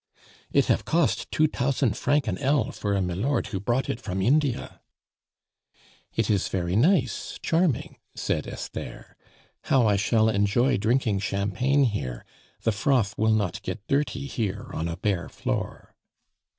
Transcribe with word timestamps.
"It 0.51 0.65
hafe 0.65 0.83
cost 0.83 1.29
two 1.31 1.45
tousand 1.45 1.95
franc' 1.95 2.25
an 2.27 2.39
ell 2.39 2.71
for 2.71 2.95
a 2.95 3.03
milord 3.03 3.45
who 3.53 3.59
brought 3.59 3.87
it 3.87 4.01
from 4.01 4.19
Intia" 4.19 4.79
"It 6.17 6.27
is 6.27 6.47
very 6.47 6.75
nice, 6.75 7.37
charming," 7.43 7.97
said 8.15 8.47
Esther. 8.47 9.15
"How 9.65 9.85
I 9.85 9.97
shall 9.97 10.27
enjoy 10.27 10.77
drinking 10.77 11.19
champagne 11.19 11.83
here; 11.83 12.25
the 12.63 12.71
froth 12.71 13.15
will 13.15 13.29
not 13.33 13.61
get 13.61 13.85
dirty 13.87 14.25
here 14.25 14.71
on 14.73 14.87
a 14.87 14.97
bare 14.97 15.29
floor." 15.29 15.93